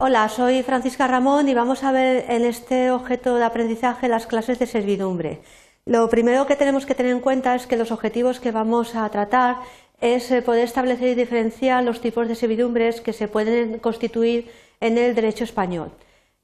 Hola, 0.00 0.28
soy 0.28 0.62
Francisca 0.62 1.08
Ramón 1.08 1.48
y 1.48 1.54
vamos 1.54 1.82
a 1.82 1.90
ver 1.90 2.26
en 2.28 2.44
este 2.44 2.92
objeto 2.92 3.34
de 3.34 3.42
aprendizaje 3.42 4.06
las 4.06 4.28
clases 4.28 4.60
de 4.60 4.66
servidumbre. 4.66 5.40
Lo 5.86 6.08
primero 6.08 6.46
que 6.46 6.54
tenemos 6.54 6.86
que 6.86 6.94
tener 6.94 7.10
en 7.10 7.18
cuenta 7.18 7.56
es 7.56 7.66
que 7.66 7.76
los 7.76 7.90
objetivos 7.90 8.38
que 8.38 8.52
vamos 8.52 8.94
a 8.94 9.08
tratar 9.08 9.56
es 10.00 10.30
eh, 10.30 10.40
poder 10.40 10.62
establecer 10.62 11.08
y 11.08 11.14
diferenciar 11.16 11.82
los 11.82 12.00
tipos 12.00 12.28
de 12.28 12.36
servidumbres 12.36 13.00
que 13.00 13.12
se 13.12 13.26
pueden 13.26 13.80
constituir 13.80 14.48
en 14.80 14.98
el 14.98 15.16
derecho 15.16 15.42
español. 15.42 15.90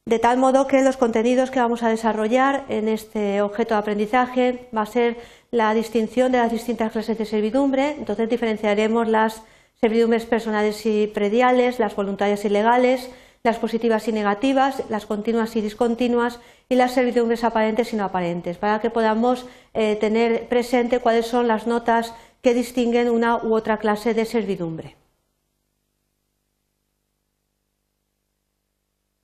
De 0.05 0.19
tal 0.19 0.37
modo 0.37 0.67
que 0.67 0.83
los 0.83 0.97
contenidos 0.97 1.53
que 1.53 1.61
vamos 1.61 1.85
a 1.85 1.91
desarrollar 1.91 2.65
en 2.69 2.89
este 2.89 3.41
objeto 3.41 3.75
de 3.75 3.81
aprendizaje 3.81 4.69
va 4.77 4.83
a 4.83 4.87
ser 4.87 5.17
la 5.53 5.75
distinción 5.75 6.33
de 6.33 6.39
las 6.39 6.51
distintas 6.51 6.91
clases 6.91 7.19
de 7.19 7.25
servidumbre, 7.25 7.93
entonces 7.93 8.29
diferenciaremos 8.29 9.07
las 9.07 9.43
servidumbres 9.81 10.27
personales 10.27 10.85
y 10.87 11.07
prediales, 11.07 11.79
las 11.79 11.95
voluntarias 11.95 12.45
y 12.45 12.49
legales, 12.49 13.11
las 13.45 13.59
positivas 13.59 14.09
y 14.09 14.13
negativas, 14.13 14.83
las 14.89 15.05
continuas 15.05 15.55
y 15.55 15.61
discontinuas 15.61 16.41
y 16.71 16.77
las 16.77 16.93
servidumbres 16.93 17.45
aparentes 17.45 17.93
y 17.93 17.97
no 17.97 18.05
aparentes, 18.05 18.57
para 18.57 18.81
que 18.81 18.89
podamos 18.89 19.45
eh, 19.75 19.97
tener 19.97 20.49
presente 20.49 20.99
cuáles 20.99 21.27
son 21.27 21.47
las 21.47 21.67
notas 21.67 22.15
que 22.41 22.55
distinguen 22.55 23.11
una 23.11 23.37
u 23.37 23.55
otra 23.55 23.77
clase 23.77 24.15
de 24.15 24.25
servidumbre. 24.25 24.97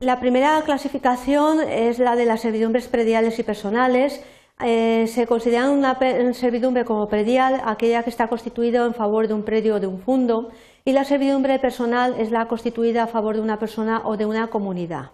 La 0.00 0.20
primera 0.20 0.60
clasificación 0.66 1.62
es 1.62 1.98
la 1.98 2.14
de 2.14 2.26
las 2.26 2.42
servidumbres 2.42 2.88
prediales 2.88 3.38
y 3.38 3.42
personales. 3.42 4.22
Eh, 4.62 5.06
se 5.08 5.26
considera 5.26 5.70
una 5.70 5.98
servidumbre 6.34 6.84
como 6.84 7.08
predial 7.08 7.62
aquella 7.64 8.02
que 8.02 8.10
está 8.10 8.28
constituida 8.28 8.84
en 8.84 8.94
favor 8.94 9.26
de 9.26 9.34
un 9.34 9.42
predio 9.42 9.76
o 9.76 9.80
de 9.80 9.86
un 9.86 10.00
fundo 10.00 10.50
y 10.84 10.92
la 10.92 11.04
servidumbre 11.04 11.58
personal 11.58 12.14
es 12.18 12.30
la 12.30 12.46
constituida 12.46 13.04
a 13.04 13.06
favor 13.06 13.36
de 13.36 13.42
una 13.42 13.58
persona 13.58 14.02
o 14.04 14.16
de 14.16 14.26
una 14.26 14.48
comunidad. 14.48 15.12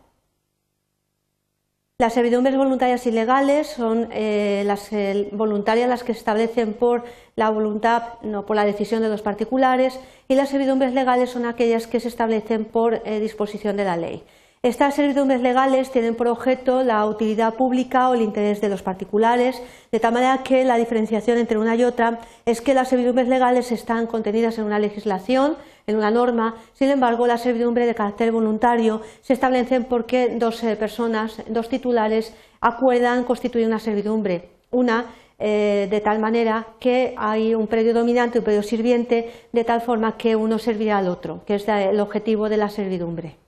Las 1.99 2.13
servidumbres 2.13 2.57
voluntarias 2.57 3.07
y 3.07 3.11
legales 3.11 3.69
son 3.69 4.09
eh, 4.13 4.65
las 4.67 4.91
voluntarias 5.33 5.89
las 5.89 6.05
que 6.05 6.13
se 6.13 6.19
establecen 6.19 6.75
por 6.75 7.05
la 7.37 7.49
voluntad, 7.49 8.21
no 8.23 8.45
por 8.45 8.55
la 8.55 8.67
decisión 8.67 9.01
de 9.01 9.09
los 9.09 9.23
particulares, 9.23 9.99
y 10.29 10.35
las 10.35 10.51
servidumbres 10.51 10.93
legales 10.93 11.31
son 11.31 11.47
aquellas 11.47 11.87
que 11.87 12.01
se 12.01 12.09
establecen 12.09 12.67
por 12.67 13.01
eh, 13.05 13.19
disposición 13.21 13.79
de 13.79 13.85
la 13.85 13.97
ley. 13.97 14.25
Estas 14.67 14.97
servidumbres 14.97 15.43
legales 15.43 15.93
tienen 15.93 16.17
por 16.17 16.27
objeto 16.27 16.83
la 16.83 17.07
utilidad 17.07 17.55
pública 17.55 18.11
o 18.11 18.15
el 18.15 18.23
interés 18.23 18.61
de 18.61 18.69
los 18.69 18.83
particulares, 18.83 19.63
de 19.93 20.01
tal 20.01 20.13
manera 20.13 20.43
que 20.43 20.65
la 20.65 20.77
diferenciación 20.77 21.39
entre 21.39 21.57
una 21.57 21.77
y 21.77 21.85
otra 21.85 22.19
es 22.45 22.61
que 22.61 22.75
las 22.75 22.89
servidumbres 22.89 23.29
legales 23.29 23.71
están 23.71 24.09
contenidas 24.09 24.59
en 24.59 24.65
una 24.65 24.81
legislación, 24.81 25.55
en 25.87 25.95
una 25.95 26.11
norma, 26.11 26.57
sin 26.73 26.91
embargo, 26.91 27.29
la 27.29 27.39
servidumbre 27.39 27.87
de 27.87 27.95
carácter 27.95 28.33
voluntario 28.33 29.03
se 29.21 29.35
establecen 29.35 29.85
porque 29.85 30.35
dos 30.37 30.61
eh, 30.65 30.75
personas, 30.75 31.41
dos 31.47 31.69
titulares, 31.69 32.35
acuerdan 32.61 33.23
constituir 33.23 33.69
una 33.69 33.79
servidumbre. 33.79 34.49
Una 34.73 35.15
eh, 35.39 35.87
de 35.89 36.01
tal 36.01 36.19
manera 36.19 36.67
que 36.81 37.15
hay 37.17 37.55
un 37.55 37.69
predio 37.69 37.95
dominante 37.95 38.39
y 38.39 38.41
un 38.41 38.45
predio 38.45 38.65
sirviente, 38.65 39.31
de 39.53 39.63
tal 39.63 39.81
forma 39.81 40.17
que 40.17 40.35
uno 40.35 40.59
servirá 40.59 40.99
al 40.99 41.07
otro, 41.07 41.45
que 41.47 41.55
es 41.55 41.69
el 41.69 42.01
objetivo 42.01 42.49
de 42.49 42.57
la 42.57 42.69
servidumbre. 42.69 43.46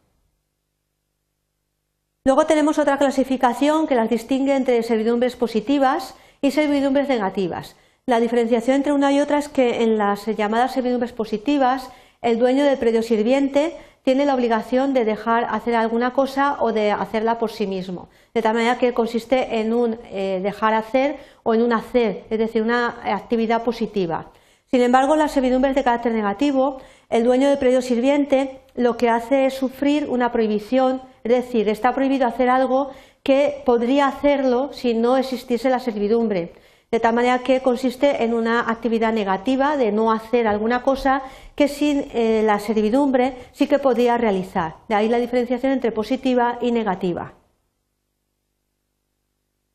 Luego 2.29 2.45
tenemos 2.45 2.79
otra 2.79 2.98
clasificación 2.98 3.87
que 3.87 3.95
las 3.95 4.11
distingue 4.11 4.55
entre 4.55 4.83
servidumbres 4.83 5.34
positivas 5.34 6.15
y 6.43 6.51
servidumbres 6.51 7.09
negativas. 7.09 7.75
La 8.05 8.21
diferenciación 8.21 8.77
entre 8.77 8.93
una 8.93 9.11
y 9.11 9.21
otra 9.21 9.39
es 9.39 9.48
que 9.48 9.83
en 9.83 9.97
las 9.97 10.27
llamadas 10.27 10.75
servidumbres 10.75 11.15
positivas 11.15 11.89
el 12.21 12.39
dueño 12.39 12.67
del 12.67 12.77
predio 12.77 13.03
sirviente 13.03 13.79
tiene 14.03 14.27
la 14.27 14.34
obligación 14.34 14.93
de 14.93 15.06
dejar 15.06 15.47
hacer 15.49 15.75
alguna 15.75 16.12
cosa 16.12 16.59
o 16.61 16.71
de 16.75 16.91
hacerla 16.91 17.39
por 17.39 17.51
sí 17.51 17.67
mismo, 17.67 18.11
de 18.34 18.43
tal 18.43 18.53
manera 18.53 18.77
que 18.77 18.93
consiste 18.93 19.60
en 19.60 19.72
un 19.72 19.99
eh, 20.10 20.41
dejar 20.43 20.75
hacer 20.75 21.16
o 21.45 21.55
en 21.55 21.62
un 21.62 21.72
hacer, 21.72 22.27
es 22.28 22.39
decir, 22.39 22.60
una 22.60 22.97
actividad 23.05 23.65
positiva. 23.65 24.27
Sin 24.71 24.83
embargo, 24.83 25.16
las 25.16 25.33
servidumbres 25.33 25.75
de 25.75 25.83
carácter 25.83 26.12
negativo, 26.12 26.77
el 27.09 27.25
dueño 27.25 27.49
del 27.49 27.56
predio 27.56 27.81
sirviente 27.81 28.60
lo 28.78 28.97
que 28.97 29.11
hace 29.11 29.47
es 29.47 29.55
sufrir 29.55 30.06
una 30.09 30.33
prohibición, 30.33 31.03
es 31.25 31.33
decir, 31.33 31.69
está 31.69 31.94
prohibido 31.94 32.27
hacer 32.27 32.49
algo 32.49 32.91
que 33.22 33.62
podría 33.66 34.06
hacerlo 34.06 34.71
si 34.72 34.94
no 34.94 35.19
existiese 35.19 35.69
la 35.69 35.81
servidumbre 35.81 36.55
de 36.91 37.00
tal 37.00 37.15
manera 37.15 37.41
que 37.41 37.61
consiste 37.61 38.25
en 38.25 38.33
una 38.33 38.61
actividad 38.71 39.12
negativa 39.12 39.77
de 39.77 39.93
no 39.93 40.11
hacer 40.11 40.47
alguna 40.47 40.83
cosa 40.83 41.22
que 41.55 41.69
sin 41.69 42.09
eh, 42.12 42.43
la 42.44 42.59
servidumbre 42.59 43.37
sí 43.53 43.66
que 43.66 43.78
podía 43.78 44.16
realizar. 44.16 44.77
De 44.89 44.95
ahí 44.95 45.09
la 45.09 45.19
diferenciación 45.19 45.72
entre 45.72 45.93
positiva 45.93 46.59
y 46.62 46.72
negativa. 46.72 47.34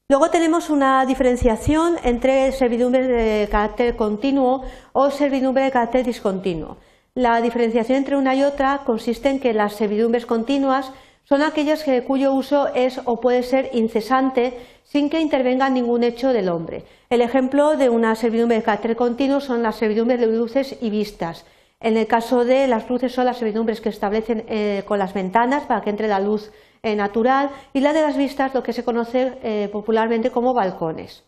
Luego 0.09 0.30
tenemos 0.30 0.70
una 0.70 1.06
diferenciación 1.06 1.97
entre 2.03 2.52
servidumbre 2.52 3.08
de 3.08 3.47
carácter 3.47 3.96
continuo 3.96 4.64
o 4.91 5.12
servidumbre 5.12 5.66
de 5.66 5.72
carácter 5.72 6.06
discontinuo. 6.06 6.78
La 7.16 7.41
diferenciación 7.41 8.00
entre 8.00 8.18
una 8.18 8.34
y 8.34 8.41
otra 8.41 8.81
consiste 8.84 9.29
en 9.29 9.40
que 9.40 9.53
las 9.53 9.75
servidumbres 9.75 10.25
continuas 10.25 10.91
son 11.25 11.44
aquellas 11.44 11.85
cuyo 12.07 12.34
uso 12.34 12.74
es 12.74 13.00
o 13.06 13.19
puede 13.19 13.44
ser 13.44 13.69
incesante 13.74 14.57
sin 14.84 15.12
que 15.12 15.22
intervenga 15.22 15.69
ningún 15.69 16.03
hecho 16.03 16.34
del 16.34 16.50
hombre. 16.50 16.85
El 17.12 17.22
ejemplo 17.22 17.78
de 17.78 17.90
una 17.90 18.16
servidumbre 18.16 18.57
de 18.57 18.63
carácter 18.63 18.96
continuo 18.96 19.41
son 19.41 19.62
las 19.62 19.75
servidumbres 19.75 20.19
de 20.19 20.25
luces 20.25 20.75
y 20.81 20.90
vistas. 20.90 21.46
En 21.79 21.97
el 21.97 22.07
caso 22.07 22.46
de 22.46 22.68
las 22.68 22.90
luces 22.90 23.13
son 23.13 23.25
las 23.25 23.38
servidumbres 23.38 23.79
que 23.79 23.90
establecen 23.90 24.46
eh, 24.47 24.81
con 24.88 24.97
las 24.97 25.13
ventanas 25.13 25.66
para 25.66 25.81
que 25.81 25.91
entre 25.91 26.07
la 26.07 26.19
luz 26.19 26.52
eh, 26.81 26.96
natural 26.96 27.52
y 27.73 27.81
la 27.81 27.94
de 27.94 28.02
las 28.02 28.18
vistas 28.18 28.56
lo 28.56 28.63
que 28.63 28.73
se 28.73 28.84
conoce 28.84 29.34
eh, 29.44 29.69
popularmente 29.72 30.31
como 30.31 30.56
balcones. 30.56 31.23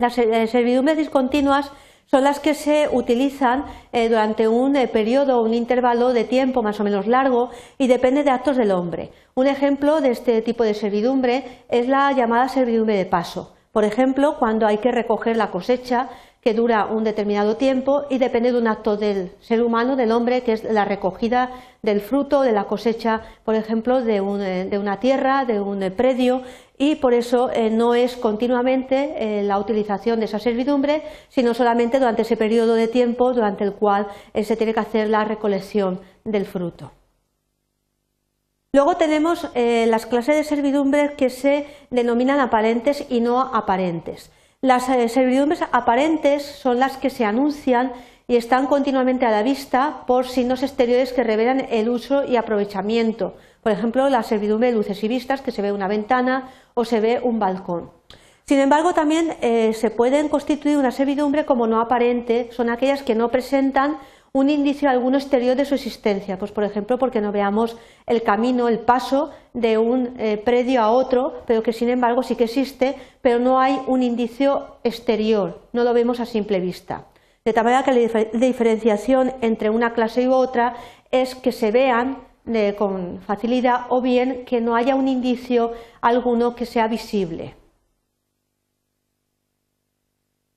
Las 0.00 0.14
servidumbres 0.14 0.96
discontinuas 0.96 1.70
son 2.06 2.24
las 2.24 2.40
que 2.40 2.54
se 2.54 2.88
utilizan 2.92 3.64
eh, 3.92 4.08
durante 4.08 4.48
un 4.48 4.76
eh, 4.76 4.88
periodo 4.88 5.38
o 5.38 5.44
un 5.44 5.54
intervalo 5.54 6.12
de 6.12 6.24
tiempo 6.24 6.62
más 6.62 6.78
o 6.80 6.84
menos 6.84 7.06
largo 7.06 7.50
y 7.78 7.86
depende 7.86 8.22
de 8.22 8.30
actos 8.30 8.56
del 8.56 8.70
hombre. 8.70 9.10
Un 9.34 9.46
ejemplo 9.46 10.00
de 10.00 10.10
este 10.10 10.42
tipo 10.42 10.64
de 10.64 10.74
servidumbre 10.74 11.64
es 11.68 11.88
la 11.88 12.12
llamada 12.12 12.48
servidumbre 12.48 12.96
de 12.96 13.06
paso. 13.06 13.54
Por 13.72 13.84
ejemplo, 13.84 14.36
cuando 14.38 14.66
hay 14.66 14.78
que 14.78 14.92
recoger 14.92 15.36
la 15.36 15.50
cosecha 15.50 16.10
que 16.42 16.54
dura 16.54 16.86
un 16.86 17.04
determinado 17.04 17.56
tiempo 17.56 18.02
y 18.10 18.18
depende 18.18 18.50
de 18.50 18.58
un 18.58 18.66
acto 18.66 18.96
del 18.96 19.30
ser 19.40 19.62
humano, 19.62 19.94
del 19.94 20.10
hombre, 20.10 20.42
que 20.42 20.54
es 20.54 20.64
la 20.64 20.84
recogida 20.84 21.52
del 21.82 22.00
fruto 22.00 22.42
de 22.42 22.50
la 22.50 22.64
cosecha, 22.64 23.22
por 23.44 23.54
ejemplo, 23.54 24.02
de, 24.02 24.16
eh, 24.16 24.78
una 24.78 24.98
tierra, 24.98 25.44
de 25.44 25.60
un 25.60 25.78
predio, 25.96 26.42
y 26.76 26.96
por 26.96 27.14
eso 27.14 27.48
eh, 27.52 27.70
no 27.70 27.94
es 27.94 28.16
continuamente 28.16 29.14
eh, 29.18 29.44
la 29.44 29.56
utilización 29.56 30.18
de 30.18 30.24
esa 30.24 30.40
servidumbre, 30.40 31.02
sino 31.28 31.54
solamente 31.54 32.00
durante 32.00 32.22
ese 32.22 32.36
periodo 32.36 32.74
de 32.74 32.88
tiempo 32.88 33.32
durante 33.32 33.62
el 33.62 33.74
cual 33.74 34.08
se 34.34 34.56
tiene 34.56 34.74
que 34.74 34.80
hacer 34.80 35.08
la 35.10 35.24
recolección 35.24 36.00
del 36.24 36.44
fruto. 36.44 36.90
Luego 38.72 38.96
tenemos 38.96 39.48
las 39.54 40.06
clases 40.06 40.34
de 40.34 40.44
servidumbre 40.44 41.14
que 41.14 41.28
se 41.28 41.66
denominan 41.90 42.40
aparentes 42.40 43.04
y 43.10 43.20
no 43.20 43.40
aparentes. 43.40 44.32
Las 44.64 44.88
eh, 44.88 45.08
servidumbres 45.08 45.60
aparentes 45.72 46.44
son 46.44 46.78
las 46.78 46.96
que 46.96 47.10
se 47.10 47.24
anuncian 47.24 47.90
y 48.28 48.36
están 48.36 48.68
continuamente 48.68 49.26
a 49.26 49.32
la 49.32 49.42
vista 49.42 50.04
por 50.06 50.28
signos 50.28 50.62
exteriores 50.62 51.12
que 51.12 51.24
revelan 51.24 51.66
el 51.68 51.88
uso 51.88 52.22
y 52.22 52.36
aprovechamiento. 52.36 53.34
Por 53.64 53.72
ejemplo, 53.72 54.08
la 54.08 54.22
servidumbre 54.22 54.68
de 54.68 54.76
luces 54.76 55.02
y 55.02 55.08
vistas, 55.08 55.40
que 55.40 55.50
se 55.50 55.62
ve 55.62 55.72
una 55.72 55.88
ventana 55.88 56.48
o 56.74 56.84
se 56.84 57.00
ve 57.00 57.18
un 57.20 57.40
balcón. 57.40 57.90
Sin 58.44 58.60
embargo, 58.60 58.94
también 58.94 59.34
eh, 59.40 59.72
se 59.72 59.90
pueden 59.90 60.28
constituir 60.28 60.76
una 60.76 60.92
servidumbre 60.92 61.44
como 61.44 61.66
no 61.66 61.80
aparente, 61.80 62.48
son 62.52 62.70
aquellas 62.70 63.02
que 63.02 63.16
no 63.16 63.30
presentan 63.32 63.96
un 64.34 64.48
indicio 64.48 64.88
alguno 64.88 65.18
exterior 65.18 65.56
de 65.56 65.66
su 65.66 65.74
existencia, 65.74 66.38
pues 66.38 66.52
por 66.52 66.64
ejemplo 66.64 66.98
porque 66.98 67.20
no 67.20 67.32
veamos 67.32 67.76
el 68.06 68.22
camino, 68.22 68.68
el 68.68 68.78
paso 68.78 69.30
de 69.52 69.76
un 69.76 70.14
eh, 70.18 70.38
predio 70.38 70.80
a 70.80 70.90
otro, 70.90 71.42
pero 71.46 71.62
que 71.62 71.74
sin 71.74 71.90
embargo 71.90 72.22
sí 72.22 72.34
que 72.34 72.44
existe, 72.44 72.96
pero 73.20 73.38
no 73.38 73.60
hay 73.60 73.78
un 73.86 74.02
indicio 74.02 74.78
exterior, 74.84 75.60
no 75.72 75.84
lo 75.84 75.92
vemos 75.92 76.18
a 76.18 76.24
simple 76.24 76.60
vista. 76.60 77.06
De 77.44 77.52
tal 77.52 77.64
manera 77.64 77.82
que 77.82 77.92
la 77.92 78.24
diferenciación 78.32 79.34
entre 79.42 79.68
una 79.68 79.92
clase 79.92 80.22
y 80.22 80.26
otra 80.28 80.76
es 81.10 81.34
que 81.34 81.52
se 81.52 81.70
vean 81.70 82.18
eh, 82.46 82.74
con 82.78 83.20
facilidad 83.20 83.82
o 83.90 84.00
bien 84.00 84.46
que 84.46 84.62
no 84.62 84.76
haya 84.76 84.94
un 84.94 85.08
indicio 85.08 85.72
alguno 86.00 86.56
que 86.56 86.64
sea 86.64 86.88
visible. 86.88 87.54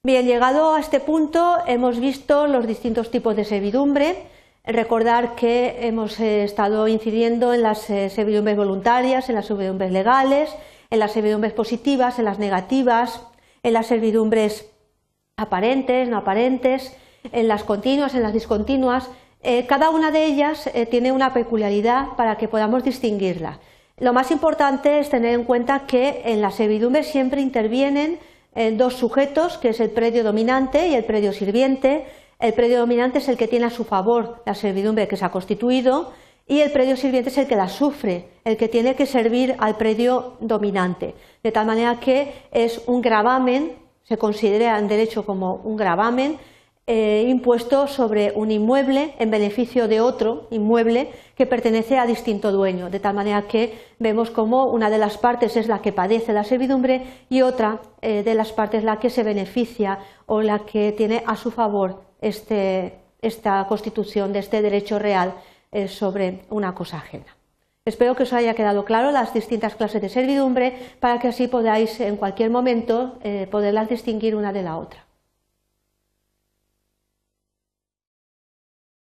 Bien, 0.06 0.28
llegado 0.28 0.76
a 0.76 0.80
este 0.80 1.00
punto 1.00 1.58
hemos 1.66 2.00
visto 2.00 2.46
los 2.46 2.68
distintos 2.68 3.10
tipos 3.10 3.36
de 3.36 3.44
servidumbre. 3.44 4.16
Recordar 4.64 5.34
que 5.34 5.88
hemos 5.88 6.20
eh, 6.20 6.44
estado 6.44 6.88
incidiendo 6.88 7.56
en 7.56 7.64
las 7.64 7.90
eh, 7.90 8.12
servidumbres 8.12 8.56
voluntarias, 8.56 9.30
en 9.30 9.36
las 9.36 9.48
servidumbres 9.48 9.92
legales, 9.92 10.56
en 10.92 11.00
las 11.00 11.12
servidumbres 11.12 11.54
positivas, 11.54 12.20
en 12.20 12.26
las 12.26 12.38
negativas, 12.38 13.20
en 13.64 13.74
las 13.74 13.88
servidumbres 13.88 14.70
aparentes, 15.38 16.08
no 16.08 16.18
aparentes, 16.18 16.96
en 17.32 17.48
las 17.48 17.64
continuas, 17.64 18.14
en 18.14 18.22
las 18.22 18.34
discontinuas. 18.34 19.10
cada 19.68 19.90
una 19.90 20.12
de 20.12 20.26
ellas 20.26 20.70
tiene 20.92 21.14
una 21.14 21.34
peculiaridad 21.34 22.10
para 22.16 22.38
que 22.38 22.48
podamos 22.48 22.84
distinguirla. 22.84 23.58
Lo 23.98 24.14
más 24.14 24.30
importante 24.30 25.00
es 25.00 25.10
tener 25.10 25.34
en 25.34 25.46
cuenta 25.46 25.88
que 25.88 26.22
en 26.26 26.42
la 26.42 26.52
servidumbre 26.52 27.02
siempre 27.04 27.42
intervienen 27.42 28.20
dos 28.74 28.96
sujetos, 28.96 29.58
que 29.58 29.70
es 29.70 29.80
el 29.80 29.90
predio 29.90 30.24
dominante 30.24 30.88
y 30.88 30.96
el 30.96 31.04
predio 31.04 31.34
sirviente. 31.34 32.06
El 32.40 32.54
predio 32.54 32.80
dominante 32.80 33.20
es 33.20 33.28
el 33.28 33.38
que 33.38 33.48
tiene 33.48 33.66
a 33.66 33.70
su 33.70 33.84
favor 33.84 34.42
la 34.46 34.56
servidumbre 34.56 35.08
que 35.08 35.18
se 35.18 35.26
ha 35.26 35.32
constituido 35.32 36.14
y 36.48 36.60
el 36.60 36.72
predio 36.72 36.96
sirviente 36.96 37.30
es 37.30 37.38
el 37.38 37.48
que 37.48 37.56
la 37.56 37.70
sufre, 37.70 38.28
el 38.44 38.56
que 38.56 38.68
tiene 38.68 38.96
que 38.96 39.06
servir 39.06 39.56
al 39.58 39.78
predio 39.78 40.38
dominante. 40.40 41.16
De 41.42 41.52
tal 41.52 41.66
manera 41.66 42.00
que 42.00 42.34
es 42.52 42.82
un 42.86 43.02
gravamen, 43.02 43.74
se 44.04 44.18
considera 44.18 44.78
en 44.78 44.88
derecho 44.88 45.26
como 45.26 45.56
un 45.56 45.76
gravamen 45.76 46.38
eh, 46.88 47.26
impuesto 47.28 47.88
sobre 47.88 48.32
un 48.36 48.52
inmueble 48.52 49.16
en 49.18 49.32
beneficio 49.32 49.88
de 49.88 50.02
otro 50.02 50.48
inmueble 50.52 51.10
que 51.36 51.48
pertenece 51.48 51.98
a 51.98 52.06
distinto 52.06 52.52
dueño, 52.52 52.92
de 52.92 53.00
tal 53.00 53.16
manera 53.16 53.48
que 53.48 53.74
vemos 53.98 54.30
como 54.30 54.66
una 54.66 54.92
de 54.92 55.00
las 55.00 55.18
partes 55.18 55.58
es 55.58 55.68
la 55.68 55.82
que 55.82 55.94
padece 55.94 56.32
la 56.32 56.44
servidumbre 56.44 57.26
y 57.28 57.42
otra 57.42 57.82
eh, 58.04 58.22
de 58.22 58.36
las 58.36 58.54
partes 58.54 58.84
la 58.84 59.00
que 59.00 59.10
se 59.10 59.24
beneficia 59.24 59.98
o 60.28 60.44
la 60.44 60.60
que 60.60 60.92
tiene 60.92 61.24
a 61.26 61.36
su 61.36 61.50
favor 61.50 62.04
este, 62.22 63.00
esta 63.20 63.66
constitución 63.66 64.32
de 64.32 64.40
este 64.40 64.62
derecho 64.62 65.00
real 65.00 65.34
eh, 65.72 65.88
sobre 65.88 66.46
una 66.52 66.76
cosa 66.76 66.98
ajena. 66.98 67.36
Espero 67.84 68.16
que 68.16 68.24
os 68.24 68.34
haya 68.34 68.54
quedado 68.54 68.86
claro 68.86 69.10
las 69.10 69.34
distintas 69.34 69.76
clases 69.76 70.04
de 70.04 70.10
servidumbre 70.10 70.78
para 71.00 71.18
que 71.18 71.30
así 71.30 71.48
podáis 71.48 72.00
en 72.00 72.18
cualquier 72.18 72.52
momento 72.52 73.20
poderlas 73.52 73.90
distinguir 73.90 74.36
una 74.36 74.52
de 74.52 74.64
la 74.64 74.78
otra. 74.78 75.05